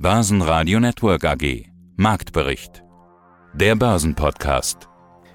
Börsenradio 0.00 0.78
Network 0.78 1.24
AG. 1.24 1.64
Marktbericht. 1.96 2.84
Der 3.52 3.74
Börsenpodcast. 3.74 4.88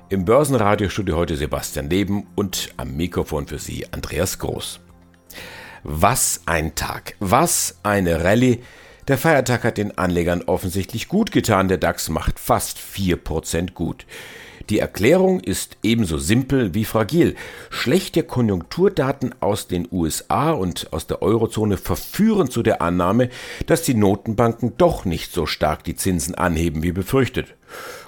Im 0.08 0.24
Börsenradiostudio 0.24 1.18
heute 1.18 1.36
Sebastian 1.36 1.90
Leben 1.90 2.28
und 2.36 2.70
am 2.78 2.96
Mikrofon 2.96 3.46
für 3.46 3.60
Sie 3.60 3.86
Andreas 3.92 4.40
Groß. 4.40 4.80
Was 5.84 6.44
ein 6.46 6.76
Tag, 6.76 7.18
was 7.20 7.82
eine 7.84 8.24
Rallye. 8.24 8.60
Der 9.10 9.18
Feiertag 9.18 9.66
hat 9.66 9.78
den 9.78 9.98
Anlegern 9.98 10.44
offensichtlich 10.44 11.10
gut 11.10 11.34
getan. 11.34 11.68
Der 11.68 11.78
DAX 11.78 12.08
macht 12.08 12.40
fast 12.40 12.78
4% 12.78 13.74
gut. 13.74 14.06
Die 14.70 14.80
Erklärung 14.80 15.42
ist 15.42 15.78
ebenso 15.84 16.18
simpel 16.18 16.74
wie 16.74 16.86
fragil. 16.86 17.36
Schlechte 17.70 18.24
Konjunkturdaten 18.24 19.36
aus 19.42 19.68
den 19.68 19.88
USA 19.92 20.52
und 20.52 20.88
aus 20.94 21.06
der 21.06 21.22
Eurozone 21.22 21.78
verführen 21.78 22.50
zu 22.50 22.64
der 22.64 22.82
Annahme, 22.82 23.30
dass 23.66 23.82
die 23.84 23.94
Notenbanken 23.94 24.74
doch 24.78 25.04
nicht 25.04 25.34
so 25.34 25.46
stark 25.46 25.84
die 25.84 25.96
Zinsen 25.96 26.36
anheben 26.36 26.82
wie 26.82 26.94
befürchtet. 26.94 27.56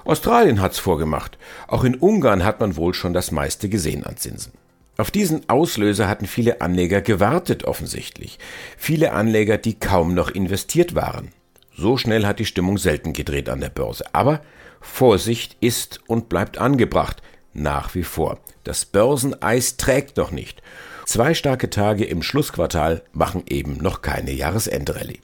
Australien 0.06 0.62
hat's 0.62 0.80
vorgemacht. 0.80 1.38
Auch 1.68 1.84
in 1.84 1.96
Ungarn 1.96 2.46
hat 2.46 2.62
man 2.62 2.78
wohl 2.78 2.94
schon 2.94 3.14
das 3.14 3.32
meiste 3.32 3.68
gesehen 3.68 4.06
an 4.06 4.16
Zinsen. 4.16 4.54
Auf 4.98 5.12
diesen 5.12 5.50
Auslöser 5.50 6.08
hatten 6.08 6.26
viele 6.26 6.62
Anleger 6.62 7.02
gewartet 7.02 7.66
offensichtlich. 7.66 8.40
Viele 8.78 9.12
Anleger, 9.12 9.58
die 9.58 9.74
kaum 9.74 10.14
noch 10.14 10.30
investiert 10.30 10.96
waren. 10.96 11.34
So 11.76 11.98
schnell 11.98 12.26
hat 12.26 12.40
die 12.40 12.46
Stimmung 12.46 12.78
selten 12.78 13.12
gedreht 13.12 13.50
an 13.50 13.60
der 13.60 13.70
Börse. 13.70 14.06
Aber 14.14 14.40
Vorsicht 14.86 15.58
ist 15.60 16.00
und 16.08 16.30
bleibt 16.30 16.58
angebracht, 16.58 17.22
nach 17.54 17.94
wie 17.96 18.04
vor. 18.04 18.40
Das 18.64 18.86
Börseneis 18.86 19.76
trägt 19.78 20.18
noch 20.18 20.32
nicht. 20.32 20.62
Zwei 21.06 21.34
starke 21.34 21.70
Tage 21.70 22.06
im 22.06 22.24
Schlussquartal 22.24 23.04
machen 23.12 23.44
eben 23.48 23.78
noch 23.78 24.02
keine 24.02 24.32
Jahresendrallye. 24.32 25.20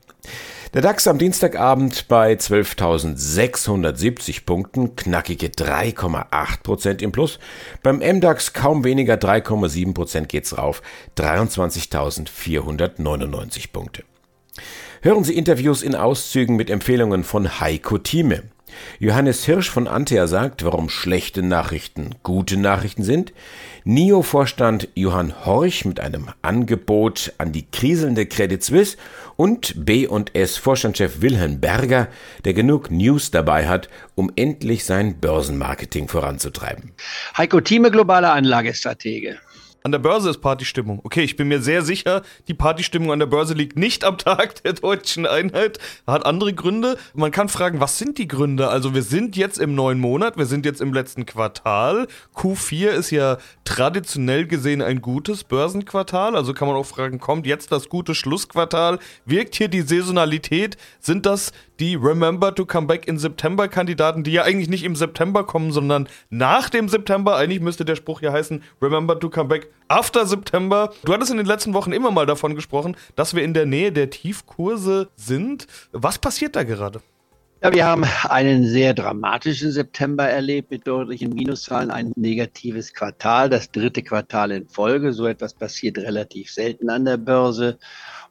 Der 0.73 0.81
DAX 0.81 1.05
am 1.07 1.17
Dienstagabend 1.17 2.07
bei 2.07 2.31
12.670 2.33 4.45
Punkten, 4.45 4.95
knackige 4.95 5.47
3,8 5.47 6.63
Prozent 6.63 7.01
im 7.01 7.11
Plus. 7.11 7.39
Beim 7.83 7.97
MDAX 7.97 8.53
kaum 8.53 8.85
weniger 8.85 9.15
3,7 9.15 9.93
Prozent 9.93 10.29
geht's 10.29 10.57
rauf, 10.57 10.81
23.499 11.17 13.73
Punkte. 13.73 14.05
Hören 15.01 15.25
Sie 15.25 15.35
Interviews 15.35 15.81
in 15.81 15.95
Auszügen 15.95 16.55
mit 16.55 16.69
Empfehlungen 16.69 17.25
von 17.25 17.59
Heiko 17.59 17.97
Thieme. 17.97 18.43
Johannes 18.99 19.45
Hirsch 19.45 19.69
von 19.69 19.87
Antea 19.87 20.27
sagt, 20.27 20.63
warum 20.63 20.89
schlechte 20.89 21.43
Nachrichten 21.43 22.15
gute 22.23 22.57
Nachrichten 22.57 23.03
sind. 23.03 23.33
NIO-Vorstand 23.83 24.89
Johann 24.93 25.45
Horch 25.45 25.85
mit 25.85 25.99
einem 25.99 26.29
Angebot 26.41 27.33
an 27.37 27.51
die 27.51 27.65
kriselnde 27.69 28.25
Credit 28.25 28.63
Suisse 28.63 28.97
und 29.37 29.85
B&S-Vorstandschef 29.85 31.21
Wilhelm 31.21 31.59
Berger, 31.59 32.07
der 32.45 32.53
genug 32.53 32.91
News 32.91 33.31
dabei 33.31 33.67
hat, 33.67 33.89
um 34.15 34.31
endlich 34.35 34.85
sein 34.85 35.19
Börsenmarketing 35.19 36.07
voranzutreiben. 36.07 36.91
Heiko 37.37 37.59
Thieme, 37.59 37.89
globaler 37.89 38.33
Anlagestratege. 38.33 39.39
An 39.83 39.91
der 39.91 39.99
Börse 39.99 40.29
ist 40.29 40.41
Partystimmung. 40.41 40.99
Okay, 41.03 41.23
ich 41.23 41.35
bin 41.35 41.47
mir 41.47 41.59
sehr 41.59 41.81
sicher, 41.81 42.21
die 42.47 42.53
Partystimmung 42.53 43.11
an 43.11 43.17
der 43.17 43.25
Börse 43.25 43.55
liegt 43.55 43.79
nicht 43.79 44.03
am 44.03 44.19
Tag 44.19 44.61
der 44.61 44.73
deutschen 44.73 45.25
Einheit, 45.25 45.79
hat 46.05 46.23
andere 46.23 46.53
Gründe. 46.53 46.97
Man 47.15 47.31
kann 47.31 47.49
fragen, 47.49 47.79
was 47.79 47.97
sind 47.97 48.19
die 48.19 48.27
Gründe? 48.27 48.67
Also 48.67 48.93
wir 48.93 49.01
sind 49.01 49.35
jetzt 49.35 49.57
im 49.57 49.73
neuen 49.73 49.99
Monat, 49.99 50.37
wir 50.37 50.45
sind 50.45 50.67
jetzt 50.67 50.81
im 50.81 50.93
letzten 50.93 51.25
Quartal. 51.25 52.05
Q4 52.35 52.89
ist 52.89 53.09
ja 53.09 53.39
traditionell 53.63 54.45
gesehen 54.45 54.83
ein 54.83 55.01
gutes 55.01 55.43
Börsenquartal. 55.43 56.35
Also 56.35 56.53
kann 56.53 56.67
man 56.67 56.77
auch 56.77 56.85
fragen, 56.85 57.19
kommt 57.19 57.47
jetzt 57.47 57.71
das 57.71 57.89
gute 57.89 58.13
Schlussquartal? 58.13 58.99
Wirkt 59.25 59.55
hier 59.55 59.67
die 59.67 59.81
Saisonalität? 59.81 60.77
Sind 60.99 61.25
das 61.25 61.53
die 61.79 61.95
Remember 61.95 62.53
to 62.53 62.67
Come 62.67 62.85
Back 62.85 63.07
in 63.07 63.17
September 63.17 63.67
Kandidaten, 63.67 64.23
die 64.23 64.33
ja 64.33 64.43
eigentlich 64.43 64.69
nicht 64.69 64.83
im 64.83 64.95
September 64.95 65.43
kommen, 65.43 65.71
sondern 65.71 66.07
nach 66.29 66.69
dem 66.69 66.87
September? 66.87 67.35
Eigentlich 67.35 67.61
müsste 67.61 67.83
der 67.83 67.95
Spruch 67.95 68.19
hier 68.19 68.31
heißen, 68.31 68.61
Remember 68.79 69.19
to 69.19 69.31
Come 69.31 69.49
Back 69.49 69.70
After 69.87 70.25
September. 70.25 70.93
Du 71.03 71.13
hattest 71.13 71.31
in 71.31 71.37
den 71.37 71.45
letzten 71.45 71.73
Wochen 71.73 71.91
immer 71.91 72.11
mal 72.11 72.25
davon 72.25 72.55
gesprochen, 72.55 72.95
dass 73.15 73.35
wir 73.35 73.43
in 73.43 73.53
der 73.53 73.65
Nähe 73.65 73.91
der 73.91 74.09
Tiefkurse 74.09 75.09
sind. 75.15 75.67
Was 75.91 76.17
passiert 76.17 76.55
da 76.55 76.63
gerade? 76.63 77.01
Ja, 77.63 77.71
wir 77.71 77.85
haben 77.85 78.05
einen 78.23 78.65
sehr 78.65 78.95
dramatischen 78.95 79.71
September 79.71 80.27
erlebt 80.27 80.71
mit 80.71 80.87
deutlichen 80.87 81.31
Minuszahlen, 81.31 81.91
ein 81.91 82.11
negatives 82.15 82.91
Quartal, 82.91 83.49
das 83.51 83.69
dritte 83.69 84.01
Quartal 84.01 84.49
in 84.51 84.67
Folge. 84.67 85.13
So 85.13 85.27
etwas 85.27 85.53
passiert 85.53 85.99
relativ 85.99 86.51
selten 86.51 86.89
an 86.89 87.05
der 87.05 87.17
Börse. 87.17 87.77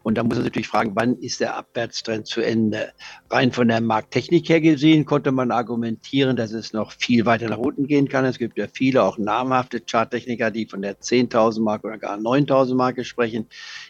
Und 0.02 0.16
da 0.16 0.22
muss 0.22 0.36
man 0.36 0.44
natürlich 0.44 0.68
fragen, 0.68 0.92
wann 0.94 1.16
ist 1.16 1.40
der 1.40 1.56
Abwärtstrend 1.56 2.26
zu 2.26 2.40
Ende? 2.40 2.92
Rein 3.28 3.52
von 3.52 3.68
der 3.68 3.80
Markttechnik 3.80 4.48
her 4.48 4.60
gesehen 4.60 5.04
konnte 5.04 5.30
man 5.30 5.50
argumentieren, 5.50 6.36
dass 6.36 6.52
es 6.52 6.72
noch 6.72 6.92
viel 6.92 7.26
weiter 7.26 7.48
nach 7.48 7.58
unten 7.58 7.86
gehen 7.86 8.08
kann. 8.08 8.24
Es 8.24 8.38
gibt 8.38 8.56
ja 8.56 8.66
viele, 8.72 9.02
auch 9.02 9.18
namhafte 9.18 9.80
Charttechniker, 9.80 10.50
die 10.50 10.66
von 10.66 10.80
der 10.80 10.98
10.000 10.98 11.60
Marke 11.62 11.88
oder 11.88 11.98
gar 11.98 12.16
9.000 12.16 12.74
Marke 12.74 13.04
sprechen. 13.04 13.46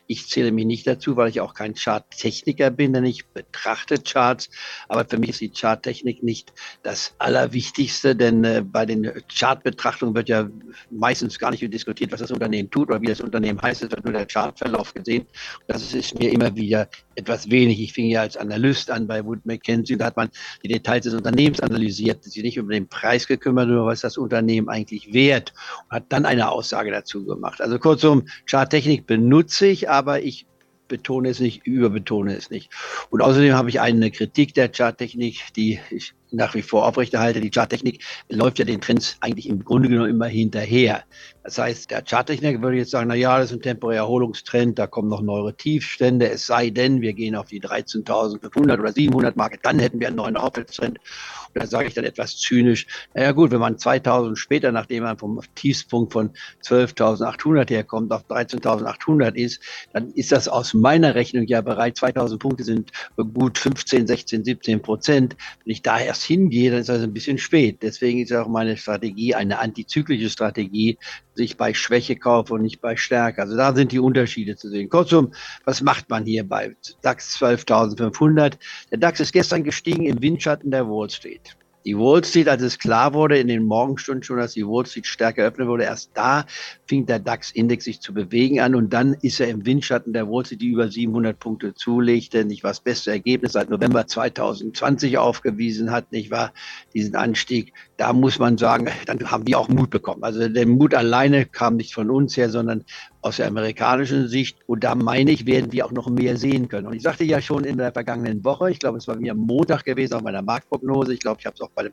Ich 0.09 0.29
zähle 0.29 0.51
mich 0.51 0.67
nicht 0.67 0.87
dazu, 0.87 1.17
weil 1.17 1.29
ich 1.29 1.41
auch 1.41 1.55
kein 1.55 1.75
Charttechniker 1.75 2.71
bin, 2.71 2.93
denn 2.93 3.05
ich 3.05 3.27
betrachte 3.29 3.99
Charts. 3.99 4.51
Aber 4.89 5.05
für 5.05 5.19
mich 5.19 5.31
ist 5.31 5.41
die 5.41 5.53
Charttechnik 5.53 6.25
nicht 6.25 6.53
das 6.83 7.15
Allerwichtigste, 7.19 8.17
denn 8.17 8.43
äh, 8.43 8.65
bei 8.67 8.85
den 8.85 9.13
Chartbetrachtungen 9.33 10.15
wird 10.15 10.29
ja 10.29 10.49
meistens 10.91 11.39
gar 11.39 11.53
nicht 11.53 11.61
diskutiert, 11.73 12.11
was 12.11 12.21
das 12.21 12.33
Unternehmen 12.33 12.71
tut 12.71 12.89
oder 12.89 13.01
wie 13.01 13.07
das 13.07 13.21
Unternehmen 13.21 13.63
heißt. 13.63 13.85
Es 13.85 13.91
wird 13.91 14.05
nur 14.05 14.13
der 14.13 14.27
Chartverlauf 14.27 14.93
gesehen. 14.93 15.27
Das 15.69 15.83
ist 15.83 16.00
ist 16.01 16.19
mir 16.19 16.33
immer 16.33 16.55
wieder 16.57 16.89
etwas 17.15 17.51
wenig. 17.51 17.81
Ich 17.81 17.93
fing 17.93 18.07
ja 18.07 18.23
als 18.23 18.37
Analyst 18.37 18.91
an 18.91 19.07
bei 19.07 19.25
Wood 19.25 19.45
Mackenzie, 19.45 19.97
da 19.97 20.07
hat 20.07 20.17
man 20.17 20.31
die 20.63 20.69
Details 20.69 21.05
des 21.05 21.15
Unternehmens 21.15 21.61
analysiert, 21.61 22.25
sich 22.25 22.43
nicht 22.43 22.57
über 22.57 22.73
den 22.73 22.89
Preis 22.89 23.27
gekümmert, 23.27 23.69
nur 23.69 23.87
was 23.87 24.01
das 24.01 24.17
Unternehmen 24.17 24.69
eigentlich 24.69 25.13
wert 25.13 25.53
und 25.85 25.97
hat 25.97 26.05
dann 26.09 26.27
eine 26.27 26.51
Aussage 26.51 26.91
dazu 26.91 27.25
gemacht. 27.25 27.61
Also 27.61 27.79
kurzum, 27.79 28.27
Charttechnik 28.47 29.07
benutze 29.07 29.67
ich, 29.67 29.91
aber 29.91 30.23
ich 30.23 30.47
betone 30.89 31.29
es 31.29 31.41
nicht, 31.41 31.67
überbetone 31.67 32.37
es 32.37 32.51
nicht. 32.51 32.71
Und 33.11 33.23
außerdem 33.23 33.55
habe 33.55 33.69
ich 33.69 33.81
eine 33.81 34.11
Kritik 34.11 34.55
der 34.55 34.71
Charttechnik, 34.71 35.53
die 35.55 35.81
ich 35.91 36.15
nach 36.33 36.55
wie 36.55 36.63
vor 36.63 36.87
aufrechterhalte. 36.87 37.41
Die 37.41 37.51
Charttechnik 37.51 38.03
läuft 38.29 38.59
ja 38.59 38.65
den 38.65 38.81
Trends 38.81 39.17
eigentlich 39.21 39.49
im 39.49 39.65
Grunde 39.65 39.89
genommen 39.89 40.11
immer 40.11 40.27
hinterher. 40.27 41.05
Das 41.43 41.59
heißt, 41.59 41.91
der 41.91 42.03
Charttechniker 42.03 42.61
würde 42.61 42.77
jetzt 42.77 42.91
sagen, 42.91 43.09
na 43.09 43.15
ja, 43.15 43.39
das 43.39 43.51
ist 43.51 43.57
ein 43.57 43.63
temporärer 43.63 44.01
Erholungstrend, 44.01 44.79
da 44.79 44.87
kommen 44.87 45.09
noch 45.09 45.23
neuere 45.23 45.57
Tiefstände, 45.57 46.29
es 46.31 46.47
sei 46.47 46.71
denn, 46.71 47.01
wir 47.01 47.15
gehen 47.15 47.35
auf 47.35 47.47
die 47.47 47.63
13.500 47.63 48.79
oder 48.79 48.93
700 48.93 49.37
Marke, 49.37 49.59
dann 49.63 49.79
hätten 49.79 50.01
wir 50.01 50.09
einen 50.09 50.17
neuen 50.17 50.37
Aufwärtstrend. 50.37 50.99
Und 50.99 51.63
da 51.63 51.67
sage 51.67 51.89
ich 51.89 51.95
dann 51.95 52.05
etwas 52.05 52.37
zynisch, 52.37 52.87
naja 53.15 53.33
gut, 53.33 53.51
wenn 53.51 53.59
man 53.59 53.79
2000 53.79 54.39
später, 54.39 54.71
nachdem 54.71 55.03
man 55.03 55.19
vom 55.19 55.41
Tiefspunkt 55.55 56.13
von 56.13 56.31
12.800 56.63 57.69
herkommt, 57.71 58.13
auf 58.13 58.23
13.800 58.29 59.35
ist, 59.35 59.61
dann 59.93 60.13
ist 60.13 60.33
das 60.33 60.47
aus 60.47 60.75
meiner 60.75 61.15
Rechnung 61.15 61.47
ja 61.47 61.61
bereits 61.63 62.01
2000 62.01 62.41
Punkte 62.41 62.65
sind 62.65 62.93
gut 63.17 63.59
15, 63.59 64.07
16, 64.07 64.45
17 64.45 64.83
Prozent. 64.83 65.37
Wenn 65.65 65.73
ich 65.73 65.83
da 65.83 65.99
erst 65.99 66.20
hingehe, 66.25 66.71
dann 66.71 66.81
ist 66.81 66.89
das 66.89 67.03
ein 67.03 67.13
bisschen 67.13 67.39
spät. 67.39 67.79
Deswegen 67.83 68.21
ist 68.21 68.33
auch 68.33 68.49
meine 68.49 68.77
Strategie 68.77 69.35
eine 69.35 69.59
antizyklische 69.59 70.31
Strategie, 70.31 70.99
sich 71.35 71.57
bei 71.57 71.75
Schwäche 71.75 72.17
kaufe 72.17 72.55
und 72.55 72.63
nicht 72.63 72.81
bei 72.81 72.97
Stärke. 72.97 73.43
Also 73.43 73.57
da 73.57 73.75
sind 73.75 73.93
die 73.93 73.99
Unterschiede 73.99 74.57
zu 74.57 74.69
sehen. 74.69 74.89
Kurzum, 74.89 75.33
was 75.65 75.81
macht 75.83 76.11
man 76.11 76.25
hier 76.25 76.49
bei 76.49 76.77
DAX 77.03 77.37
12.500? 77.41 78.55
Der 78.91 78.99
DAX 78.99 79.21
ist 79.21 79.33
gestern 79.33 79.65
gestiegen 79.65 80.07
im 80.07 80.21
Windschatten 80.21 80.71
der 80.71 80.89
Wall 80.89 81.11
Street. 81.11 81.57
Die 81.85 81.97
Wall 81.97 82.23
Street, 82.25 82.49
als 82.49 82.63
es 82.63 82.79
klar 82.79 83.15
wurde 83.15 83.39
in 83.39 83.49
den 83.49 83.65
Morgenstunden 83.65 84.23
schon, 84.23 84.37
dass 84.37 84.53
die 84.53 84.67
Wall 84.67 84.85
Street 84.85 85.07
stärker 85.07 85.45
öffnen 85.45 85.67
wurde, 85.67 85.85
erst 85.85 86.11
da 86.15 86.45
fing 86.87 87.07
der 87.07 87.19
DAX-Index 87.19 87.85
sich 87.85 88.01
zu 88.01 88.13
bewegen 88.13 88.61
an 88.61 88.75
und 88.75 88.93
dann 88.93 89.15
ist 89.23 89.41
er 89.41 89.49
im 89.49 89.65
Windschatten 89.65 90.13
der 90.13 90.29
Wall 90.29 90.45
Street, 90.45 90.61
die 90.61 90.69
über 90.69 90.89
700 90.89 91.39
Punkte 91.39 91.75
zulegte, 91.75 92.45
nicht 92.45 92.65
was 92.65 92.81
beste 92.81 93.11
Ergebnis 93.11 93.53
seit 93.53 93.71
November 93.71 94.07
2020 94.07 95.17
aufgewiesen 95.17 95.91
hat, 95.91 96.13
nicht 96.13 96.31
wahr, 96.31 96.53
diesen 96.93 97.17
Anstieg. 97.17 97.73
Da 98.01 98.15
muss 98.15 98.39
man 98.39 98.57
sagen, 98.57 98.89
dann 99.05 99.31
haben 99.31 99.47
wir 99.47 99.59
auch 99.59 99.69
Mut 99.69 99.91
bekommen. 99.91 100.25
Also 100.25 100.49
der 100.49 100.67
Mut 100.67 100.95
alleine 100.95 101.45
kam 101.45 101.77
nicht 101.77 101.93
von 101.93 102.09
uns 102.09 102.35
her, 102.35 102.49
sondern 102.49 102.83
aus 103.21 103.37
der 103.37 103.47
amerikanischen 103.47 104.27
Sicht. 104.27 104.57
Und 104.67 104.85
da 104.85 104.95
meine 104.95 105.31
ich, 105.31 105.45
werden 105.45 105.71
wir 105.71 105.85
auch 105.85 105.93
noch 105.93 106.09
mehr 106.09 106.39
sehen 106.39 106.69
können. 106.69 106.87
Und 106.87 106.95
ich 106.95 107.03
sagte 107.03 107.25
ja 107.25 107.43
schon 107.43 107.65
in 107.65 107.77
der 107.77 107.93
vergangenen 107.93 108.43
Woche, 108.43 108.71
ich 108.71 108.79
glaube, 108.79 108.97
es 108.97 109.07
war 109.07 109.17
mir 109.17 109.35
Montag 109.35 109.85
gewesen, 109.85 110.15
auf 110.15 110.23
meiner 110.23 110.41
Marktprognose, 110.41 111.13
ich 111.13 111.21
glaube, 111.21 111.41
ich 111.41 111.47
habe 111.47 111.57
es 111.57 111.61
auch 111.61 111.73
bei 111.75 111.83
dem 111.83 111.93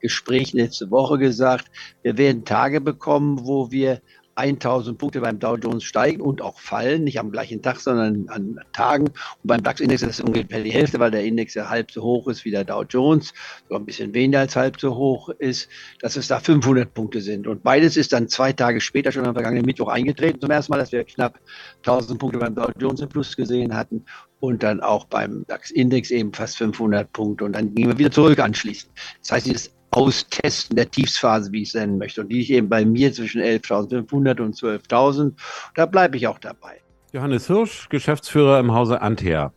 Gespräch 0.00 0.52
letzte 0.54 0.90
Woche 0.90 1.18
gesagt, 1.18 1.70
wir 2.02 2.18
werden 2.18 2.44
Tage 2.44 2.80
bekommen, 2.80 3.38
wo 3.44 3.70
wir 3.70 4.00
1000 4.36 4.98
Punkte 4.98 5.20
beim 5.20 5.38
Dow 5.38 5.56
Jones 5.56 5.84
steigen 5.84 6.20
und 6.20 6.42
auch 6.42 6.58
fallen, 6.58 7.04
nicht 7.04 7.18
am 7.20 7.30
gleichen 7.30 7.62
Tag, 7.62 7.80
sondern 7.80 8.28
an 8.28 8.60
Tagen. 8.72 9.06
Und 9.06 9.14
beim 9.44 9.62
DAX-Index 9.62 10.02
ist 10.02 10.18
es 10.18 10.20
ungefähr 10.20 10.62
die 10.62 10.72
Hälfte, 10.72 10.98
weil 10.98 11.10
der 11.10 11.24
Index 11.24 11.54
ja 11.54 11.68
halb 11.68 11.90
so 11.90 12.02
hoch 12.02 12.28
ist 12.28 12.44
wie 12.44 12.50
der 12.50 12.64
Dow 12.64 12.84
Jones, 12.88 13.32
sogar 13.64 13.80
ein 13.80 13.86
bisschen 13.86 14.12
weniger 14.14 14.40
als 14.40 14.56
halb 14.56 14.80
so 14.80 14.94
hoch 14.94 15.28
ist, 15.38 15.68
dass 16.00 16.16
es 16.16 16.28
da 16.28 16.40
500 16.40 16.92
Punkte 16.92 17.20
sind. 17.20 17.46
Und 17.46 17.62
beides 17.62 17.96
ist 17.96 18.12
dann 18.12 18.28
zwei 18.28 18.52
Tage 18.52 18.80
später 18.80 19.12
schon 19.12 19.26
am 19.26 19.34
vergangenen 19.34 19.64
Mittwoch 19.64 19.88
eingetreten, 19.88 20.40
zum 20.40 20.50
ersten 20.50 20.72
Mal, 20.72 20.78
dass 20.78 20.92
wir 20.92 21.04
knapp 21.04 21.38
1000 21.78 22.18
Punkte 22.18 22.38
beim 22.38 22.54
Dow 22.54 22.70
Jones 22.78 23.00
im 23.00 23.08
Plus 23.08 23.36
gesehen 23.36 23.74
hatten 23.74 24.04
und 24.40 24.62
dann 24.62 24.80
auch 24.80 25.06
beim 25.06 25.44
DAX-Index 25.46 26.10
eben 26.10 26.32
fast 26.32 26.58
500 26.58 27.12
Punkte 27.12 27.44
und 27.44 27.52
dann 27.52 27.74
gehen 27.74 27.88
wir 27.88 27.98
wieder 27.98 28.10
zurück 28.10 28.38
anschließend. 28.38 28.92
Das 29.20 29.32
heißt, 29.32 29.46
dieses 29.46 29.74
Austesten 29.94 30.76
der 30.76 30.90
Tiefsphase, 30.90 31.52
wie 31.52 31.62
ich 31.62 31.68
es 31.68 31.74
nennen 31.74 31.98
möchte, 31.98 32.20
und 32.22 32.28
die 32.28 32.40
ich 32.40 32.50
eben 32.50 32.68
bei 32.68 32.84
mir 32.84 33.12
zwischen 33.12 33.40
11.500 33.40 34.40
und 34.40 34.56
12.000, 34.56 35.32
da 35.74 35.86
bleibe 35.86 36.16
ich 36.16 36.26
auch 36.26 36.38
dabei. 36.38 36.80
Johannes 37.12 37.46
Hirsch, 37.46 37.88
Geschäftsführer 37.88 38.58
im 38.58 38.72
Hause 38.72 39.00
Antea. 39.00 39.52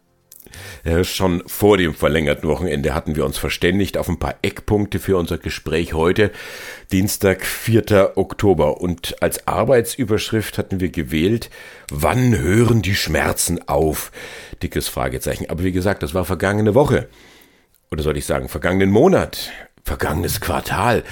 Ja, 0.83 1.03
schon 1.03 1.43
vor 1.47 1.77
dem 1.77 1.93
verlängerten 1.93 2.47
Wochenende 2.47 2.93
hatten 2.93 3.15
wir 3.15 3.25
uns 3.25 3.37
verständigt 3.37 3.97
auf 3.97 4.07
ein 4.07 4.19
paar 4.19 4.35
Eckpunkte 4.41 4.99
für 4.99 5.17
unser 5.17 5.37
Gespräch 5.37 5.93
heute, 5.93 6.31
Dienstag, 6.91 7.45
4. 7.45 8.13
Oktober. 8.15 8.79
Und 8.79 9.21
als 9.21 9.47
Arbeitsüberschrift 9.47 10.57
hatten 10.57 10.79
wir 10.79 10.89
gewählt, 10.89 11.49
wann 11.91 12.37
hören 12.37 12.81
die 12.81 12.95
Schmerzen 12.95 13.67
auf? 13.67 14.11
Dickes 14.61 14.87
Fragezeichen. 14.87 15.49
Aber 15.49 15.63
wie 15.63 15.71
gesagt, 15.71 16.03
das 16.03 16.13
war 16.13 16.25
vergangene 16.25 16.75
Woche. 16.75 17.09
Oder 17.91 18.03
soll 18.03 18.17
ich 18.17 18.25
sagen, 18.25 18.49
vergangenen 18.49 18.91
Monat, 18.91 19.49
vergangenes 19.87 20.41
Quartal. 20.41 21.03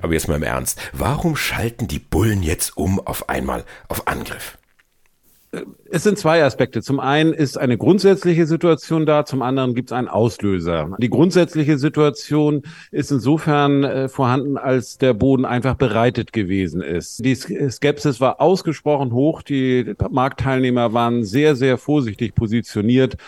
Aber 0.00 0.14
jetzt 0.14 0.26
mal 0.26 0.36
im 0.36 0.42
Ernst. 0.42 0.80
Warum 0.92 1.36
schalten 1.36 1.86
die 1.86 2.00
Bullen 2.00 2.42
jetzt 2.42 2.76
um 2.76 2.98
auf 2.98 3.28
einmal 3.28 3.64
auf 3.88 4.08
Angriff? 4.08 4.58
Es 5.90 6.02
sind 6.02 6.16
zwei 6.16 6.42
Aspekte. 6.42 6.80
Zum 6.80 6.98
einen 6.98 7.34
ist 7.34 7.58
eine 7.58 7.76
grundsätzliche 7.76 8.46
Situation 8.46 9.04
da, 9.04 9.26
zum 9.26 9.42
anderen 9.42 9.74
gibt 9.74 9.90
es 9.90 9.92
einen 9.92 10.08
Auslöser. 10.08 10.96
Die 10.98 11.10
grundsätzliche 11.10 11.76
Situation 11.76 12.62
ist 12.90 13.12
insofern 13.12 13.84
äh, 13.84 14.08
vorhanden, 14.08 14.56
als 14.56 14.96
der 14.96 15.12
Boden 15.12 15.44
einfach 15.44 15.74
bereitet 15.74 16.32
gewesen 16.32 16.80
ist. 16.80 17.22
Die 17.22 17.34
Skepsis 17.34 18.18
war 18.18 18.40
ausgesprochen 18.40 19.12
hoch, 19.12 19.42
die 19.42 19.92
Marktteilnehmer 20.10 20.94
waren 20.94 21.22
sehr, 21.22 21.54
sehr 21.54 21.76
vorsichtig 21.76 22.34
positioniert. 22.34 23.18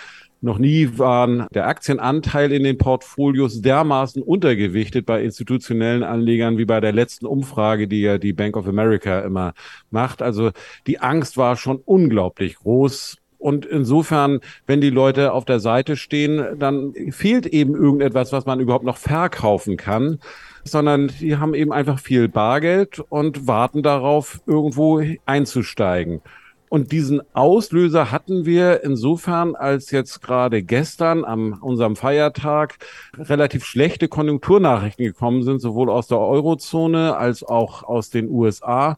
Noch 0.44 0.58
nie 0.58 0.98
waren 0.98 1.46
der 1.54 1.66
Aktienanteil 1.68 2.52
in 2.52 2.64
den 2.64 2.76
Portfolios 2.76 3.62
dermaßen 3.62 4.22
untergewichtet 4.22 5.06
bei 5.06 5.22
institutionellen 5.22 6.02
Anlegern 6.02 6.58
wie 6.58 6.66
bei 6.66 6.80
der 6.80 6.92
letzten 6.92 7.24
Umfrage, 7.24 7.88
die 7.88 8.02
ja 8.02 8.18
die 8.18 8.34
Bank 8.34 8.54
of 8.58 8.68
America 8.68 9.20
immer 9.20 9.54
macht. 9.90 10.20
Also 10.20 10.50
die 10.86 11.00
Angst 11.00 11.38
war 11.38 11.56
schon 11.56 11.80
unglaublich 11.86 12.56
groß. 12.56 13.16
Und 13.38 13.64
insofern, 13.64 14.40
wenn 14.66 14.82
die 14.82 14.90
Leute 14.90 15.32
auf 15.32 15.46
der 15.46 15.60
Seite 15.60 15.96
stehen, 15.96 16.58
dann 16.58 16.92
fehlt 17.08 17.46
eben 17.46 17.74
irgendetwas, 17.74 18.30
was 18.30 18.44
man 18.44 18.60
überhaupt 18.60 18.84
noch 18.84 18.98
verkaufen 18.98 19.78
kann 19.78 20.18
sondern 20.66 21.08
die 21.20 21.36
haben 21.36 21.52
eben 21.52 21.74
einfach 21.74 21.98
viel 21.98 22.26
Bargeld 22.26 22.98
und 22.98 23.46
warten 23.46 23.82
darauf, 23.82 24.40
irgendwo 24.46 25.02
einzusteigen. 25.26 26.22
Und 26.68 26.92
diesen 26.92 27.22
Auslöser 27.34 28.10
hatten 28.10 28.46
wir 28.46 28.82
insofern, 28.82 29.54
als 29.54 29.90
jetzt 29.90 30.22
gerade 30.22 30.62
gestern 30.62 31.24
am 31.24 31.58
unserem 31.60 31.94
Feiertag 31.94 32.78
relativ 33.16 33.64
schlechte 33.64 34.08
Konjunkturnachrichten 34.08 35.04
gekommen 35.04 35.42
sind, 35.42 35.60
sowohl 35.60 35.90
aus 35.90 36.08
der 36.08 36.18
Eurozone 36.18 37.16
als 37.16 37.44
auch 37.44 37.82
aus 37.84 38.10
den 38.10 38.28
USA. 38.28 38.96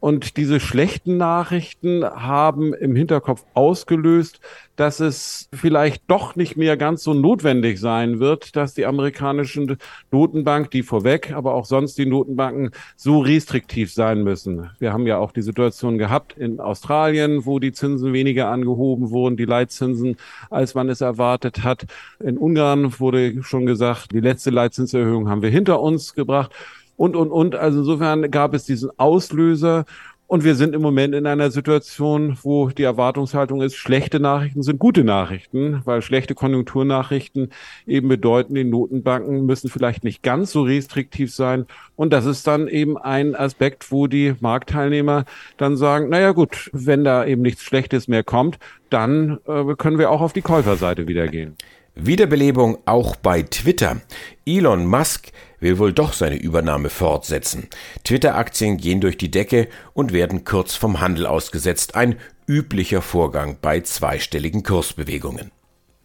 Und 0.00 0.38
diese 0.38 0.60
schlechten 0.60 1.18
Nachrichten 1.18 2.04
haben 2.04 2.72
im 2.72 2.96
Hinterkopf 2.96 3.44
ausgelöst, 3.52 4.40
dass 4.76 4.98
es 4.98 5.50
vielleicht 5.52 6.04
doch 6.06 6.36
nicht 6.36 6.56
mehr 6.56 6.78
ganz 6.78 7.02
so 7.02 7.12
notwendig 7.12 7.78
sein 7.78 8.18
wird, 8.18 8.56
dass 8.56 8.72
die 8.72 8.86
amerikanischen 8.86 9.76
Notenbank, 10.10 10.70
die 10.70 10.82
vorweg, 10.82 11.32
aber 11.34 11.52
auch 11.52 11.66
sonst 11.66 11.98
die 11.98 12.06
Notenbanken 12.06 12.70
so 12.96 13.18
restriktiv 13.18 13.92
sein 13.92 14.24
müssen. 14.24 14.70
Wir 14.78 14.94
haben 14.94 15.06
ja 15.06 15.18
auch 15.18 15.32
die 15.32 15.42
Situation 15.42 15.98
gehabt 15.98 16.34
in 16.38 16.60
Australien, 16.60 17.44
wo 17.44 17.58
die 17.58 17.72
Zinsen 17.72 18.14
weniger 18.14 18.48
angehoben 18.48 19.10
wurden, 19.10 19.36
die 19.36 19.44
Leitzinsen, 19.44 20.16
als 20.48 20.74
man 20.74 20.88
es 20.88 21.02
erwartet 21.02 21.62
hat. 21.62 21.84
In 22.18 22.38
Ungarn 22.38 22.98
wurde 22.98 23.42
schon 23.42 23.66
gesagt, 23.66 24.12
die 24.12 24.20
letzte 24.20 24.48
Leitzinserhöhung 24.48 25.28
haben 25.28 25.42
wir 25.42 25.50
hinter 25.50 25.80
uns 25.80 26.14
gebracht 26.14 26.52
und, 27.00 27.16
und, 27.16 27.30
und. 27.30 27.54
Also 27.54 27.78
insofern 27.78 28.30
gab 28.30 28.52
es 28.52 28.66
diesen 28.66 28.90
Auslöser. 28.98 29.86
Und 30.26 30.44
wir 30.44 30.54
sind 30.54 30.74
im 30.74 30.82
Moment 30.82 31.14
in 31.14 31.26
einer 31.26 31.50
Situation, 31.50 32.38
wo 32.42 32.68
die 32.68 32.82
Erwartungshaltung 32.82 33.62
ist, 33.62 33.74
schlechte 33.74 34.20
Nachrichten 34.20 34.62
sind 34.62 34.78
gute 34.78 35.02
Nachrichten, 35.02 35.80
weil 35.86 36.02
schlechte 36.02 36.34
Konjunkturnachrichten 36.34 37.52
eben 37.86 38.08
bedeuten, 38.08 38.54
die 38.54 38.64
Notenbanken 38.64 39.46
müssen 39.46 39.70
vielleicht 39.70 40.04
nicht 40.04 40.22
ganz 40.22 40.52
so 40.52 40.62
restriktiv 40.62 41.34
sein. 41.34 41.64
Und 41.96 42.12
das 42.12 42.26
ist 42.26 42.46
dann 42.46 42.68
eben 42.68 42.98
ein 42.98 43.34
Aspekt, 43.34 43.90
wo 43.90 44.06
die 44.06 44.34
Marktteilnehmer 44.40 45.24
dann 45.56 45.78
sagen, 45.78 46.10
naja 46.10 46.32
gut, 46.32 46.70
wenn 46.74 47.02
da 47.02 47.24
eben 47.24 47.40
nichts 47.40 47.62
Schlechtes 47.62 48.08
mehr 48.08 48.24
kommt, 48.24 48.58
dann 48.90 49.38
äh, 49.48 49.74
können 49.76 49.98
wir 49.98 50.10
auch 50.10 50.20
auf 50.20 50.34
die 50.34 50.42
Käuferseite 50.42 51.08
wieder 51.08 51.28
gehen. 51.28 51.56
Wiederbelebung 51.94 52.78
auch 52.86 53.16
bei 53.16 53.42
Twitter. 53.42 54.00
Elon 54.46 54.86
Musk 54.86 55.32
will 55.60 55.78
wohl 55.78 55.92
doch 55.92 56.12
seine 56.12 56.36
Übernahme 56.36 56.88
fortsetzen. 56.88 57.68
Twitter-Aktien 58.04 58.76
gehen 58.76 59.00
durch 59.00 59.18
die 59.18 59.30
Decke 59.30 59.68
und 59.92 60.12
werden 60.12 60.44
kurz 60.44 60.74
vom 60.74 61.00
Handel 61.00 61.26
ausgesetzt. 61.26 61.94
Ein 61.94 62.16
üblicher 62.48 63.02
Vorgang 63.02 63.58
bei 63.60 63.80
zweistelligen 63.80 64.62
Kursbewegungen. 64.62 65.50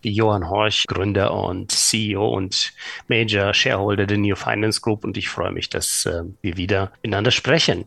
Johann 0.04 0.50
Horch, 0.50 0.86
Gründer 0.88 1.34
und 1.34 1.72
CEO 1.72 2.28
und 2.28 2.74
Major 3.08 3.54
Shareholder 3.54 4.06
der 4.06 4.18
New 4.18 4.36
Finance 4.36 4.81
Group 4.81 5.04
und 5.04 5.18
ich 5.18 5.30
freue 5.30 5.52
mich, 5.52 5.70
dass 5.70 6.06
äh, 6.06 6.24
wir 6.42 6.58
wieder 6.58 6.92
miteinander 7.02 7.31
sprechen. 7.31 7.86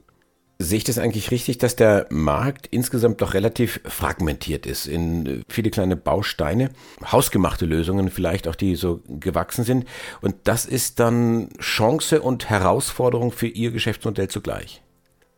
Sehe 0.60 0.78
ich 0.78 0.84
das 0.84 0.98
eigentlich 0.98 1.30
richtig, 1.30 1.58
dass 1.58 1.76
der 1.76 2.08
Markt 2.10 2.66
insgesamt 2.66 3.20
doch 3.20 3.32
relativ 3.32 3.80
fragmentiert 3.84 4.66
ist 4.66 4.86
in 4.86 5.26
äh, 5.26 5.40
viele 5.48 5.70
kleine 5.70 5.94
Bausteine, 5.94 6.70
hausgemachte 7.12 7.64
Lösungen 7.64 8.10
vielleicht 8.10 8.48
auch, 8.48 8.56
die 8.56 8.74
so 8.74 9.00
gewachsen 9.06 9.62
sind. 9.62 9.86
Und 10.20 10.34
das 10.44 10.66
ist 10.66 10.98
dann 10.98 11.50
Chance 11.60 12.20
und 12.20 12.50
Herausforderung 12.50 13.30
für 13.30 13.46
Ihr 13.46 13.70
Geschäftsmodell 13.70 14.26
zugleich. 14.26 14.82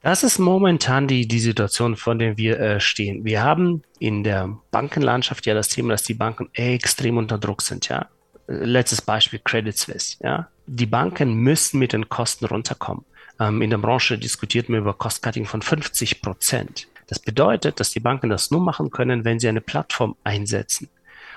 Das 0.01 0.23
ist 0.23 0.39
momentan 0.39 1.07
die, 1.07 1.29
die 1.29 1.41
Situation, 1.41 1.97
vor 1.97 2.15
der 2.15 2.39
wir 2.39 2.59
äh, 2.59 2.81
stehen. 2.81 3.23
Wir 3.23 3.43
haben 3.43 3.83
in 3.99 4.25
der 4.25 4.57
Bankenlandschaft 4.71 5.45
ja 5.45 5.53
das 5.53 5.69
Thema, 5.69 5.91
dass 5.91 6.03
die 6.03 6.15
Banken 6.15 6.49
extrem 6.55 7.19
unter 7.19 7.37
Druck 7.37 7.61
sind, 7.61 7.89
ja. 7.89 8.07
Letztes 8.47 9.03
Beispiel 9.03 9.41
Credit 9.45 9.77
Suisse, 9.77 10.17
ja. 10.23 10.49
Die 10.67 10.87
Banken 10.87 11.35
müssen 11.35 11.79
mit 11.79 11.93
den 11.93 12.09
Kosten 12.09 12.47
runterkommen. 12.47 13.05
Ähm, 13.41 13.63
in 13.63 13.71
der 13.71 13.79
Branche 13.79 14.19
diskutiert 14.19 14.69
man 14.69 14.81
über 14.81 14.95
Cost-Cutting 14.95 15.47
von 15.47 15.63
50 15.63 16.23
Prozent. 16.23 16.87
Das 17.09 17.19
bedeutet, 17.19 17.81
dass 17.81 17.91
die 17.91 18.01
Banken 18.01 18.29
das 18.29 18.51
nur 18.53 18.61
machen 18.61 18.91
können, 18.91 19.25
wenn 19.25 19.41
sie 19.41 19.49
eine 19.49 19.61
Plattform 19.61 20.15
einsetzen. 20.23 20.89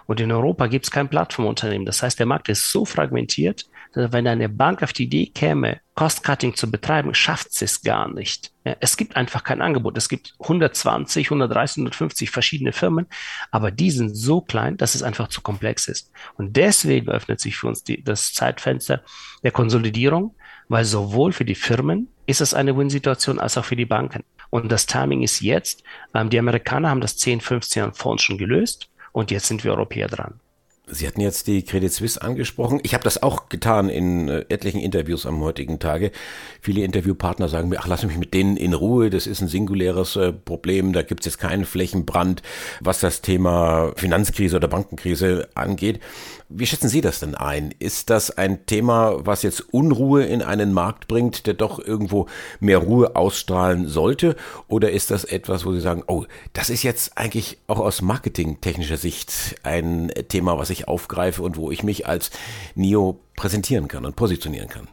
Und 0.05 0.19
in 0.19 0.31
Europa 0.31 0.67
gibt 0.67 0.85
es 0.85 0.91
kein 0.91 1.07
Plattformunternehmen. 1.07 1.85
Das 1.85 2.03
heißt, 2.03 2.19
der 2.19 2.25
Markt 2.25 2.49
ist 2.49 2.69
so 2.69 2.85
fragmentiert, 2.85 3.67
wenn 3.93 4.27
eine 4.27 4.49
Bank 4.49 4.81
auf 4.81 4.93
die 4.93 5.03
Idee 5.03 5.27
käme, 5.27 5.79
Cost-Cutting 5.95 6.55
zu 6.55 6.71
betreiben, 6.71 7.13
schafft 7.13 7.53
sie 7.53 7.65
es 7.65 7.81
gar 7.81 8.11
nicht. 8.11 8.51
Es 8.63 8.97
gibt 8.97 9.15
einfach 9.15 9.43
kein 9.43 9.61
Angebot. 9.61 9.97
Es 9.97 10.09
gibt 10.09 10.33
120, 10.39 11.27
130, 11.27 11.77
150 11.77 12.31
verschiedene 12.31 12.73
Firmen, 12.73 13.05
aber 13.51 13.69
die 13.69 13.91
sind 13.91 14.15
so 14.15 14.41
klein, 14.41 14.77
dass 14.77 14.95
es 14.95 15.03
einfach 15.03 15.27
zu 15.27 15.41
komplex 15.41 15.87
ist. 15.87 16.11
Und 16.35 16.57
deswegen 16.57 17.09
öffnet 17.09 17.39
sich 17.39 17.57
für 17.57 17.67
uns 17.67 17.83
die, 17.83 18.03
das 18.03 18.33
Zeitfenster 18.33 19.03
der 19.43 19.51
Konsolidierung, 19.51 20.35
weil 20.69 20.85
sowohl 20.85 21.31
für 21.31 21.45
die 21.45 21.55
Firmen 21.55 22.07
ist 22.25 22.41
es 22.41 22.53
eine 22.53 22.75
Win-Situation 22.75 23.39
als 23.39 23.57
auch 23.57 23.65
für 23.65 23.75
die 23.75 23.85
Banken. 23.85 24.23
Und 24.49 24.71
das 24.71 24.85
Timing 24.85 25.21
ist 25.21 25.41
jetzt. 25.41 25.83
Ähm, 26.13 26.29
die 26.29 26.39
Amerikaner 26.39 26.89
haben 26.89 27.01
das 27.01 27.17
10, 27.17 27.41
15 27.41 27.93
Fonds 27.93 28.23
schon 28.23 28.37
gelöst 28.37 28.89
und 29.11 29.29
jetzt 29.29 29.47
sind 29.47 29.63
wir 29.63 29.71
Europäer 29.71 30.07
dran. 30.07 30.39
Sie 30.85 31.07
hatten 31.07 31.21
jetzt 31.21 31.47
die 31.47 31.63
Credit 31.63 31.93
Suisse 31.93 32.21
angesprochen. 32.21 32.81
Ich 32.83 32.93
habe 32.93 33.05
das 33.05 33.23
auch 33.23 33.47
getan 33.47 33.87
in 33.87 34.27
äh, 34.27 34.43
etlichen 34.49 34.81
Interviews 34.81 35.25
am 35.25 35.39
heutigen 35.39 35.79
Tage. 35.79 36.11
Viele 36.59 36.83
Interviewpartner 36.83 37.47
sagen 37.47 37.69
mir, 37.69 37.79
ach, 37.79 37.87
lass 37.87 38.03
mich 38.03 38.17
mit 38.17 38.33
denen 38.33 38.57
in 38.57 38.73
Ruhe, 38.73 39.09
das 39.09 39.25
ist 39.25 39.39
ein 39.39 39.47
singuläres 39.47 40.17
äh, 40.17 40.33
Problem, 40.33 40.91
da 40.91 41.01
gibt 41.01 41.21
es 41.21 41.25
jetzt 41.27 41.37
keinen 41.37 41.63
Flächenbrand, 41.63 42.41
was 42.81 42.99
das 42.99 43.21
Thema 43.21 43.93
Finanzkrise 43.95 44.57
oder 44.57 44.67
Bankenkrise 44.67 45.47
angeht. 45.55 46.01
Wie 46.49 46.67
schätzen 46.67 46.89
Sie 46.89 46.99
das 46.99 47.21
denn 47.21 47.33
ein? 47.33 47.73
Ist 47.79 48.09
das 48.09 48.29
ein 48.29 48.65
Thema, 48.65 49.25
was 49.25 49.41
jetzt 49.41 49.73
Unruhe 49.73 50.25
in 50.25 50.41
einen 50.41 50.73
Markt 50.73 51.07
bringt, 51.07 51.47
der 51.47 51.53
doch 51.53 51.79
irgendwo 51.79 52.27
mehr 52.59 52.77
Ruhe 52.77 53.15
ausstrahlen 53.15 53.87
sollte? 53.87 54.35
Oder 54.67 54.91
ist 54.91 55.09
das 55.09 55.23
etwas, 55.23 55.65
wo 55.65 55.71
Sie 55.71 55.79
sagen, 55.79 56.03
oh, 56.05 56.25
das 56.51 56.69
ist 56.69 56.83
jetzt 56.83 57.17
eigentlich 57.17 57.57
auch 57.67 57.79
aus 57.79 58.01
marketingtechnischer 58.01 58.97
Sicht 58.97 59.55
ein 59.63 60.11
Thema, 60.27 60.59
was 60.59 60.69
ich 60.73 60.87
aufgreife 60.87 61.41
und 61.41 61.57
wo 61.57 61.71
ich 61.71 61.83
mich 61.83 62.07
als 62.07 62.31
NIO 62.75 63.19
präsentieren 63.35 63.87
kann 63.87 64.05
und 64.05 64.15
positionieren 64.15 64.69
kann? 64.69 64.87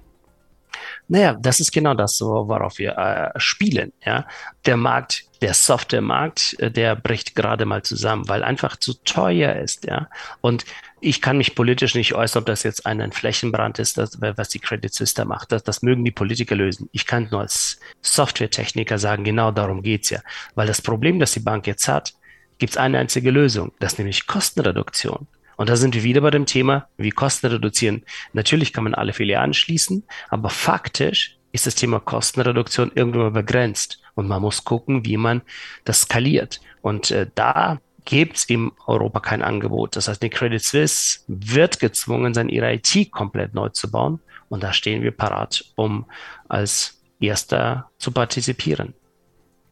Naja, 1.09 1.37
das 1.41 1.59
ist 1.59 1.73
genau 1.73 1.95
das, 1.95 2.21
worauf 2.21 2.79
wir 2.79 2.97
äh, 2.97 3.41
spielen. 3.41 3.93
Ja? 4.05 4.29
Der 4.65 4.77
Markt, 4.77 5.25
der 5.43 5.55
Softwaremarkt, 5.55 6.57
äh, 6.61 6.71
der 6.71 6.95
bricht 6.95 7.35
gerade 7.35 7.65
mal 7.65 7.83
zusammen, 7.83 8.29
weil 8.29 8.45
einfach 8.45 8.77
zu 8.77 8.95
teuer 9.05 9.57
ist. 9.57 9.87
Ja? 9.87 10.09
Und 10.41 10.65
ich 11.01 11.21
kann 11.21 11.39
mich 11.39 11.57
politisch 11.57 11.97
nicht 11.97 12.15
äußern, 12.15 12.43
ob 12.43 12.47
das 12.47 12.63
jetzt 12.63 12.87
ein 12.87 13.11
Flächenbrand 13.11 13.81
ist, 13.81 13.99
das, 13.99 14.21
was 14.21 14.51
die 14.51 14.61
Credit 14.61 14.95
Suisse 14.95 15.25
macht. 15.25 15.51
Das, 15.51 15.65
das 15.65 15.83
mögen 15.83 16.05
die 16.05 16.13
Politiker 16.13 16.55
lösen. 16.55 16.89
Ich 16.93 17.07
kann 17.07 17.27
nur 17.33 17.41
als 17.41 17.81
Softwaretechniker 18.03 18.99
sagen, 18.99 19.25
genau 19.25 19.51
darum 19.51 19.83
geht's 19.83 20.11
ja. 20.11 20.21
Weil 20.55 20.69
das 20.69 20.81
Problem, 20.81 21.19
das 21.19 21.33
die 21.33 21.41
Bank 21.41 21.67
jetzt 21.67 21.89
hat, 21.89 22.15
gibt 22.59 22.75
es 22.75 22.77
eine 22.77 22.99
einzige 22.99 23.33
Lösung, 23.33 23.73
das 23.81 23.95
ist 23.95 23.99
nämlich 23.99 24.29
Kostenreduktion. 24.29 25.27
Und 25.61 25.69
da 25.69 25.77
sind 25.77 25.95
wir 25.95 26.05
wieder 26.05 26.23
bei 26.23 26.31
dem 26.31 26.47
Thema, 26.47 26.89
wie 26.97 27.11
Kosten 27.11 27.49
reduzieren. 27.49 28.07
Natürlich 28.33 28.73
kann 28.73 28.85
man 28.85 28.95
alle 28.95 29.13
Filialen 29.13 29.53
schließen, 29.53 30.05
aber 30.31 30.49
faktisch 30.49 31.37
ist 31.53 31.67
das 31.67 31.75
Thema 31.75 32.01
Kostenreduktion 32.01 32.91
irgendwann 32.95 33.35
begrenzt. 33.35 34.01
Und 34.15 34.27
man 34.27 34.41
muss 34.41 34.65
gucken, 34.65 35.05
wie 35.05 35.19
man 35.19 35.43
das 35.85 36.01
skaliert. 36.01 36.63
Und 36.81 37.11
äh, 37.11 37.27
da 37.35 37.79
gibt 38.07 38.39
es 38.39 38.45
in 38.45 38.73
Europa 38.87 39.21
kein 39.21 39.43
Angebot. 39.43 39.97
Das 39.97 40.09
heißt, 40.09 40.23
die 40.23 40.31
Credit 40.31 40.63
Suisse 40.65 41.19
wird 41.27 41.79
gezwungen 41.79 42.33
sein, 42.33 42.49
ihre 42.49 42.73
IT 42.73 43.13
komplett 43.13 43.53
neu 43.53 43.69
zu 43.69 43.91
bauen. 43.91 44.19
Und 44.49 44.63
da 44.63 44.73
stehen 44.73 45.03
wir 45.03 45.11
parat, 45.11 45.63
um 45.75 46.07
als 46.49 47.03
Erster 47.21 47.91
zu 47.99 48.13
partizipieren. 48.13 48.95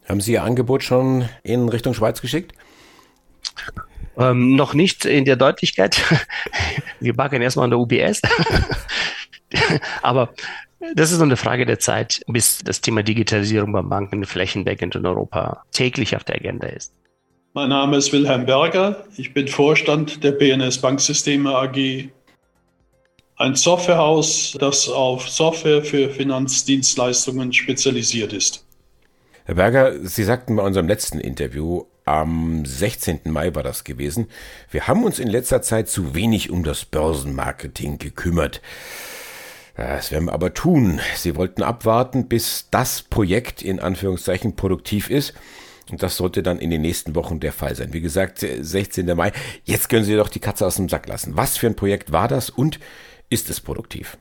Haben 0.06 0.20
Sie 0.20 0.32
Ihr 0.32 0.42
Angebot 0.42 0.82
schon 0.82 1.30
in 1.42 1.66
Richtung 1.70 1.94
Schweiz 1.94 2.20
geschickt? 2.20 2.54
Ähm, 4.18 4.56
noch 4.56 4.74
nicht 4.74 5.04
in 5.04 5.24
der 5.24 5.36
Deutlichkeit. 5.36 6.02
Wir 7.00 7.14
backen 7.14 7.40
erstmal 7.40 7.64
an 7.64 7.70
der 7.70 7.78
UBS. 7.78 8.20
Aber 10.02 10.34
das 10.94 11.12
ist 11.12 11.18
nur 11.18 11.26
eine 11.26 11.36
Frage 11.36 11.66
der 11.66 11.78
Zeit, 11.78 12.22
bis 12.26 12.58
das 12.58 12.80
Thema 12.80 13.02
Digitalisierung 13.02 13.72
beim 13.72 13.88
Banken 13.88 14.24
flächendeckend 14.24 14.94
in 14.96 15.06
Europa 15.06 15.64
täglich 15.72 16.16
auf 16.16 16.24
der 16.24 16.36
Agenda 16.36 16.68
ist. 16.68 16.92
Mein 17.54 17.70
Name 17.70 17.96
ist 17.96 18.12
Wilhelm 18.12 18.46
Berger. 18.46 19.04
Ich 19.16 19.34
bin 19.34 19.48
Vorstand 19.48 20.22
der 20.22 20.32
BNS 20.32 20.78
Banksysteme 20.78 21.54
AG. 21.54 22.08
Ein 23.36 23.54
Softwarehaus, 23.54 24.56
das 24.60 24.88
auf 24.88 25.28
Software 25.28 25.82
für 25.82 26.10
Finanzdienstleistungen 26.10 27.52
spezialisiert 27.52 28.32
ist. 28.32 28.64
Herr 29.44 29.54
Berger, 29.54 30.06
Sie 30.06 30.24
sagten 30.24 30.56
bei 30.56 30.62
unserem 30.62 30.88
letzten 30.88 31.20
Interview, 31.20 31.84
am 32.08 32.64
16. 32.64 33.20
Mai 33.24 33.54
war 33.54 33.62
das 33.62 33.84
gewesen, 33.84 34.28
wir 34.70 34.88
haben 34.88 35.04
uns 35.04 35.18
in 35.18 35.28
letzter 35.28 35.62
Zeit 35.62 35.88
zu 35.88 36.14
wenig 36.14 36.50
um 36.50 36.64
das 36.64 36.84
Börsenmarketing 36.84 37.98
gekümmert. 37.98 38.60
Das 39.76 40.10
werden 40.10 40.24
wir 40.24 40.32
aber 40.32 40.54
tun. 40.54 41.00
Sie 41.14 41.36
wollten 41.36 41.62
abwarten, 41.62 42.26
bis 42.26 42.66
das 42.70 43.02
Projekt 43.02 43.62
in 43.62 43.78
Anführungszeichen 43.78 44.56
produktiv 44.56 45.08
ist. 45.08 45.34
Und 45.90 46.02
das 46.02 46.16
sollte 46.16 46.42
dann 46.42 46.58
in 46.58 46.70
den 46.70 46.82
nächsten 46.82 47.14
Wochen 47.14 47.40
der 47.40 47.52
Fall 47.52 47.74
sein. 47.76 47.92
Wie 47.92 48.00
gesagt, 48.00 48.38
16. 48.40 49.06
Mai. 49.14 49.32
Jetzt 49.64 49.88
können 49.88 50.04
Sie 50.04 50.16
doch 50.16 50.28
die 50.28 50.40
Katze 50.40 50.66
aus 50.66 50.76
dem 50.76 50.88
Sack 50.88 51.06
lassen. 51.08 51.36
Was 51.36 51.56
für 51.56 51.68
ein 51.68 51.76
Projekt 51.76 52.10
war 52.10 52.26
das 52.28 52.50
und 52.50 52.80
ist 53.30 53.48
es 53.50 53.60
produktiv? 53.60 54.18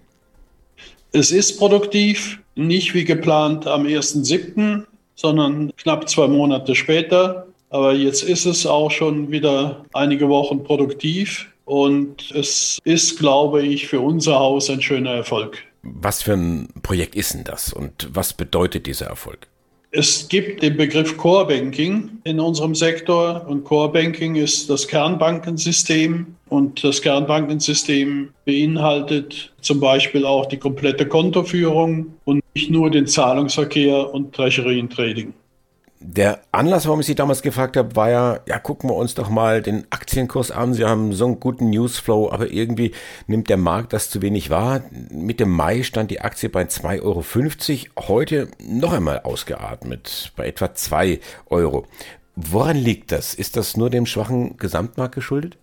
Es 1.11 1.31
ist 1.31 1.57
produktiv, 1.57 2.39
nicht 2.55 2.93
wie 2.93 3.05
geplant 3.05 3.65
am 3.65 3.85
1.7., 3.85 4.85
sondern 5.15 5.71
knapp 5.77 6.07
zwei 6.07 6.27
Monate 6.27 6.75
später. 6.75 7.46
Aber 7.69 7.93
jetzt 7.93 8.23
ist 8.23 8.45
es 8.45 8.65
auch 8.65 8.91
schon 8.91 9.31
wieder 9.31 9.85
einige 9.93 10.29
Wochen 10.29 10.63
produktiv. 10.63 11.47
Und 11.65 12.31
es 12.31 12.79
ist, 12.85 13.19
glaube 13.19 13.61
ich, 13.61 13.87
für 13.87 13.99
unser 13.99 14.39
Haus 14.39 14.69
ein 14.69 14.81
schöner 14.81 15.11
Erfolg. 15.11 15.63
Was 15.83 16.23
für 16.23 16.33
ein 16.33 16.69
Projekt 16.81 17.15
ist 17.15 17.33
denn 17.33 17.43
das 17.43 17.73
und 17.73 18.09
was 18.11 18.33
bedeutet 18.33 18.87
dieser 18.87 19.07
Erfolg? 19.07 19.47
Es 19.91 20.27
gibt 20.27 20.61
den 20.63 20.75
Begriff 20.75 21.15
Core 21.17 21.47
Banking 21.47 22.19
in 22.25 22.39
unserem 22.39 22.75
Sektor 22.75 23.45
und 23.47 23.63
Core 23.63 23.91
Banking 23.91 24.35
ist 24.35 24.69
das 24.69 24.87
Kernbankensystem 24.87 26.27
und 26.49 26.83
das 26.83 27.01
Kernbankensystem 27.01 28.29
beinhaltet 28.43 29.53
zum 29.61 29.79
Beispiel 29.79 30.25
auch 30.25 30.45
die 30.45 30.57
komplette 30.57 31.05
Kontoführung 31.05 32.13
und 32.25 32.43
nicht 32.53 32.69
nur 32.69 32.91
den 32.91 33.07
Zahlungsverkehr 33.07 34.13
und 34.13 34.33
Treasury 34.33 34.85
Trading. 34.89 35.33
Der 35.99 36.41
Anlass, 36.51 36.85
warum 36.85 36.99
ich 36.99 37.07
Sie 37.07 37.15
damals 37.15 37.41
gefragt 37.41 37.75
habe, 37.75 37.95
war 37.95 38.09
ja, 38.09 38.39
ja, 38.45 38.59
gucken 38.59 38.89
wir 38.89 38.95
uns 38.95 39.15
doch 39.15 39.29
mal 39.29 39.63
den 39.63 39.87
Aktienkurs 39.89 40.51
an. 40.51 40.73
Sie 40.73 40.85
haben 40.85 41.11
so 41.13 41.25
einen 41.25 41.39
guten 41.39 41.71
Newsflow, 41.71 42.31
aber 42.31 42.51
irgendwie 42.51 42.93
nimmt 43.25 43.49
der 43.49 43.57
Markt 43.57 43.93
das 43.93 44.09
zu 44.09 44.21
wenig 44.21 44.51
wahr. 44.51 44.83
Mitte 45.09 45.47
Mai 45.47 45.81
stand 45.81 46.11
die 46.11 46.21
Aktie 46.21 46.49
bei 46.49 46.63
2,50 46.63 47.01
Euro. 47.01 48.07
Heute 48.07 48.49
noch 48.63 48.93
einmal 48.93 49.21
ausgeatmet, 49.21 50.33
bei 50.35 50.47
etwa 50.47 50.75
2 50.75 51.19
Euro. 51.47 51.87
Woran 52.35 52.77
liegt 52.77 53.11
das? 53.11 53.33
Ist 53.33 53.57
das 53.57 53.75
nur 53.75 53.89
dem 53.89 54.05
schwachen 54.05 54.57
Gesamtmarkt 54.57 55.15
geschuldet? 55.15 55.57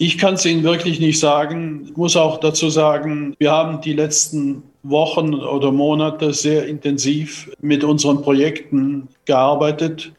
Ich 0.00 0.16
kann 0.16 0.34
es 0.34 0.46
Ihnen 0.46 0.62
wirklich 0.62 1.00
nicht 1.00 1.18
sagen. 1.18 1.86
Ich 1.90 1.96
muss 1.96 2.16
auch 2.16 2.38
dazu 2.38 2.70
sagen, 2.70 3.34
wir 3.40 3.50
haben 3.50 3.80
die 3.80 3.94
letzten 3.94 4.62
Wochen 4.84 5.34
oder 5.34 5.72
Monate 5.72 6.32
sehr 6.32 6.68
intensiv 6.68 7.50
mit 7.60 7.82
unseren 7.82 8.22
Projekten 8.22 9.08
gearbeitet, 9.24 10.12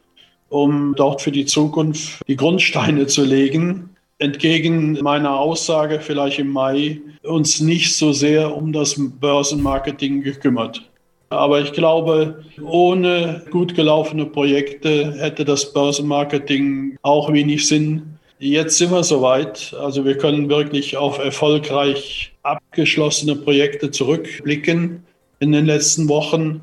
um 0.50 0.96
dort 0.98 1.22
für 1.22 1.32
die 1.32 1.46
Zukunft 1.46 2.20
die 2.28 2.36
Grundsteine 2.36 3.08
zu 3.08 3.24
legen. 3.24 3.92
Entgegen 4.18 5.00
meiner 5.02 5.40
Aussage 5.40 6.02
vielleicht 6.02 6.40
im 6.40 6.50
Mai 6.50 7.00
uns 7.24 7.62
nicht 7.62 7.96
so 7.96 8.12
sehr 8.12 8.54
um 8.54 8.74
das 8.74 8.98
Börsenmarketing 8.98 10.24
gekümmert. 10.24 10.84
Aber 11.30 11.62
ich 11.62 11.72
glaube, 11.72 12.44
ohne 12.62 13.46
gut 13.50 13.76
gelaufene 13.76 14.26
Projekte 14.26 15.14
hätte 15.14 15.46
das 15.46 15.72
Börsenmarketing 15.72 16.98
auch 17.02 17.32
wenig 17.32 17.66
Sinn. 17.66 18.19
Jetzt 18.42 18.78
sind 18.78 18.92
wir 18.92 19.04
soweit. 19.04 19.76
Also 19.78 20.06
wir 20.06 20.18
können 20.18 20.48
wirklich 20.48 20.96
auf 20.96 21.20
erfolgreich 21.20 22.32
abgeschlossene 22.44 23.36
Projekte 23.36 23.92
zurückblicken 23.92 25.04
in 25.40 25.52
den 25.52 25.66
letzten 25.66 26.08
Wochen. 26.08 26.62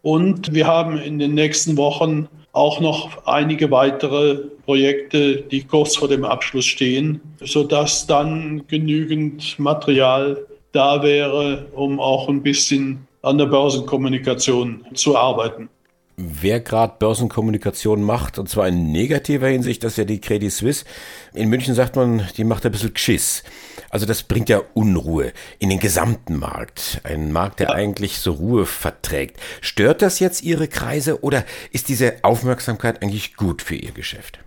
Und 0.00 0.54
wir 0.54 0.66
haben 0.66 0.96
in 0.96 1.18
den 1.18 1.34
nächsten 1.34 1.76
Wochen 1.76 2.28
auch 2.52 2.80
noch 2.80 3.26
einige 3.26 3.70
weitere 3.70 4.36
Projekte, 4.64 5.42
die 5.42 5.64
kurz 5.64 5.96
vor 5.96 6.08
dem 6.08 6.24
Abschluss 6.24 6.64
stehen, 6.64 7.20
sodass 7.44 8.06
dann 8.06 8.66
genügend 8.66 9.58
Material 9.58 10.46
da 10.72 11.02
wäre, 11.02 11.66
um 11.72 12.00
auch 12.00 12.30
ein 12.30 12.42
bisschen 12.42 13.06
an 13.20 13.36
der 13.36 13.46
Börsenkommunikation 13.46 14.86
zu 14.94 15.14
arbeiten 15.14 15.68
wer 16.18 16.58
gerade 16.58 16.94
Börsenkommunikation 16.98 18.02
macht, 18.02 18.38
und 18.38 18.48
zwar 18.48 18.68
in 18.68 18.90
negativer 18.90 19.46
Hinsicht, 19.46 19.84
das 19.84 19.92
ist 19.92 19.98
ja 19.98 20.04
die 20.04 20.20
Credit 20.20 20.52
Suisse. 20.52 20.84
In 21.32 21.48
München 21.48 21.74
sagt 21.74 21.94
man, 21.94 22.28
die 22.36 22.44
macht 22.44 22.66
ein 22.66 22.72
bisschen 22.72 22.92
Geschiss. 22.92 23.44
Also 23.88 24.04
das 24.04 24.24
bringt 24.24 24.48
ja 24.48 24.60
Unruhe 24.74 25.32
in 25.60 25.70
den 25.70 25.78
gesamten 25.78 26.36
Markt. 26.36 27.00
Ein 27.04 27.32
Markt, 27.32 27.60
der 27.60 27.68
ja. 27.68 27.74
eigentlich 27.74 28.18
so 28.18 28.32
Ruhe 28.32 28.66
verträgt. 28.66 29.38
Stört 29.60 30.02
das 30.02 30.18
jetzt 30.18 30.42
Ihre 30.42 30.66
Kreise 30.66 31.22
oder 31.22 31.44
ist 31.70 31.88
diese 31.88 32.16
Aufmerksamkeit 32.22 33.00
eigentlich 33.00 33.36
gut 33.36 33.62
für 33.62 33.76
Ihr 33.76 33.92
Geschäft? 33.92 34.40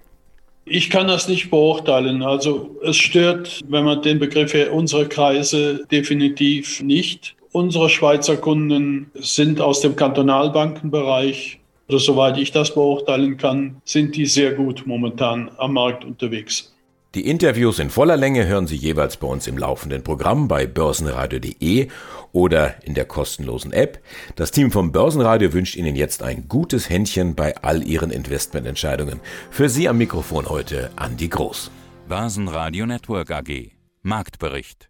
Ich 0.66 0.90
kann 0.90 1.08
das 1.08 1.28
nicht 1.28 1.50
beurteilen. 1.50 2.22
Also 2.22 2.78
es 2.84 2.98
stört, 2.98 3.62
wenn 3.68 3.86
man 3.86 4.02
den 4.02 4.20
Begriff 4.20 4.54
her, 4.54 4.74
unsere 4.74 5.08
Kreise 5.08 5.86
definitiv 5.90 6.82
nicht. 6.84 7.36
Unsere 7.54 7.90
Schweizer 7.90 8.38
Kunden 8.38 9.12
sind 9.16 9.60
aus 9.60 9.82
dem 9.82 9.96
Kantonalbankenbereich 9.96 11.61
oder 11.88 12.00
soweit 12.00 12.38
ich 12.38 12.52
das 12.52 12.74
beurteilen 12.74 13.38
kann, 13.38 13.82
sind 13.84 14.16
die 14.16 14.26
sehr 14.26 14.54
gut 14.54 14.84
momentan 14.86 15.52
am 15.58 15.74
Markt 15.74 16.06
unterwegs. 16.06 16.74
Die 17.14 17.28
Interviews 17.28 17.80
in 17.80 17.90
voller 17.90 18.16
Länge 18.16 18.48
hören 18.48 18.68
Sie 18.68 18.78
jeweils 18.78 19.18
bei 19.18 19.28
uns 19.28 19.46
im 19.46 19.58
laufenden 19.58 20.02
Programm 20.02 20.48
bei 20.48 20.66
börsenradio.de 20.66 21.90
oder 22.32 22.82
in 22.86 22.94
der 22.94 23.04
kostenlosen 23.04 23.74
App. 23.74 24.00
Das 24.38 24.52
Team 24.52 24.72
vom 24.72 24.94
Börsenradio 24.94 25.52
wünscht 25.52 25.76
Ihnen 25.76 25.98
jetzt 25.98 26.24
ein 26.24 26.48
gutes 26.48 26.90
Händchen 26.90 27.36
bei 27.36 27.58
all 27.58 27.84
Ihren 27.84 28.12
Investmententscheidungen. 28.12 29.20
Für 29.50 29.68
Sie 29.68 29.90
am 29.90 29.98
Mikrofon 29.98 30.48
heute 30.48 30.90
Andi 30.96 31.28
Groß. 31.28 31.70
Börsenradio 32.08 32.86
Network 32.86 33.30
AG. 33.32 33.72
Marktbericht. 34.04 34.90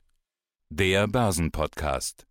Der 0.69 1.07
Börsenpodcast. 1.07 2.27